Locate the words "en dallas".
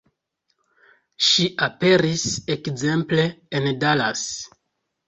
3.61-4.27